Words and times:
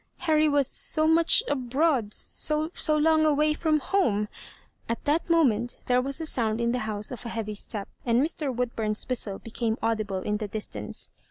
*1 0.21 0.23
Harry 0.25 0.47
was^nao 0.47 1.07
much 1.07 1.43
abroad— 1.47 2.11
so 2.11 2.71
long 2.89 3.23
away 3.23 3.53
from 3.53 3.79
home—" 3.79 4.29
At 4.89 5.05
that 5.05 5.29
moment 5.29 5.77
there 5.85 6.01
was 6.01 6.19
a 6.19 6.25
sound 6.25 6.59
in 6.59 6.71
the 6.71 6.79
house 6.89 7.11
of 7.11 7.23
a 7.23 7.29
heavy 7.29 7.53
step, 7.53 7.87
and 8.03 8.19
Mr. 8.19 8.51
Woodburn's 8.51 9.07
whistle 9.07 9.37
became 9.37 9.77
audible 9.83 10.23
in 10.23 10.37
the 10.37 10.47
distance. 10.47 11.11